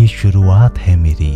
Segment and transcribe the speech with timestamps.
[0.00, 1.34] ये शुरुआत है मेरी,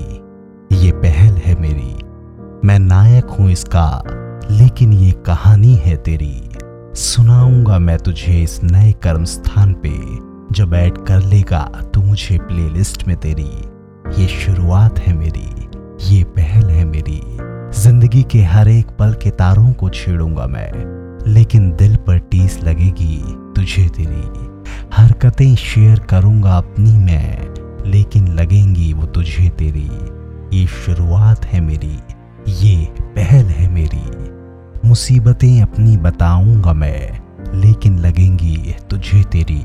[0.76, 4.02] ये पहल है मेरी। मैं नायक हूँ इसका,
[4.50, 6.48] लेकिन ये कहानी है तेरी।
[6.96, 9.90] सुनाऊँगा मैं तुझे इस नए कर्म स्थान पे
[10.54, 11.60] जब ऐड कर लेगा
[11.94, 13.50] तू मुझे प्लेलिस्ट में तेरी।
[14.18, 15.68] ये शुरुआत है मेरी,
[16.08, 17.20] ये पहल है मेरी।
[17.82, 20.70] ज़िंदगी के हर एक पल के तारों को छेड़ूँगा मैं,
[21.26, 23.18] लेकिन दिल पर टीस लगेगी
[23.56, 24.48] तुझे तेरी।
[24.94, 27.54] हरकतें शेयर करूँगा अपनी मैं
[27.86, 29.88] लेकिन लगेंगी वो तुझे तेरी।
[30.58, 31.98] ये शुरुआत है मेरी,
[32.48, 37.20] ये पहल है मेरी। मुसीबतें अपनी बताऊँगा मैं,
[37.54, 39.64] लेकिन लगेंगी तुझे तेरी।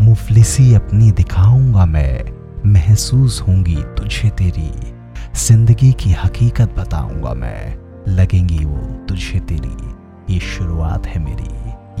[0.00, 2.24] मुफलिसी अपनी दिखाऊँगा मैं,
[2.66, 4.70] महसूस होंगी तुझे तेरी।
[5.36, 7.76] ज़िंदगी की हकीकत बताऊँगा मैं,
[8.08, 9.94] लगेंगी वो तुझे तेरी।
[10.34, 11.52] ये शुरुआत है मेरी,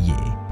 [0.02, 0.43] ये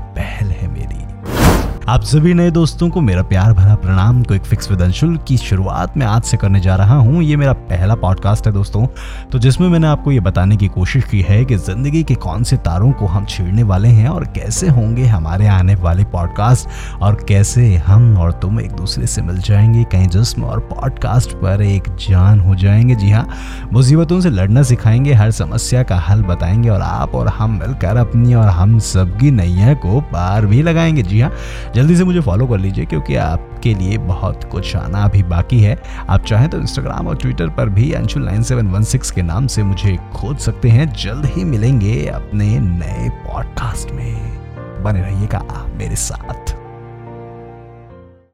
[1.89, 5.37] आप सभी नए दोस्तों को मेरा प्यार भरा प्रणाम को एक फिक्स विद अंशुल की
[5.37, 8.87] शुरुआत में आज से करने जा रहा हूँ। ये मेरा पहला पॉडकास्ट है दोस्तों।
[9.33, 12.57] तो जिसमें मैंने आपको ये बताने की कोशिश की है कि ज़िंदगी के कौन से
[12.57, 16.69] तारों को हम छेड़ने वाले हैं और कैसे होंगे हमारे आने वाले पॉडकास्ट
[17.03, 21.63] और कैसे हम और तुम एक दूसरे से मिल जाएँगे कहीं जिस्म और पॉडकास्ट पर
[21.63, 23.29] एक जान हो जाएँगे। जी हाँ
[23.73, 28.35] मुसीबतों से लड़ना सिखाएँगे, हर समस्या का हल बताएँगे और आप और हम मिलकर अपनी
[28.35, 31.33] और हम सबकी नैया को पार भी लगाएँगे। जी हाँ
[31.75, 35.77] जल्दी से मुझे फॉलो कर लीजिए, क्योंकि आपके लिए बहुत कुछ आना अभी बाकी है।
[36.09, 39.47] आप चाहें तो इंस्टाग्राम और ट्विटर पर भी Anshul nine seven one six के नाम
[39.47, 45.97] से मुझे खोज सकते हैं। जल्द ही मिलेंगे अपने नए पॉडकास्ट में। बने रहिएगा मेरे
[45.97, 46.52] साथ।